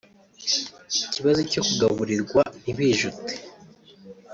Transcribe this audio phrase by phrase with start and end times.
[1.05, 3.33] Ikibazo cyo kugaburirwa ntibijute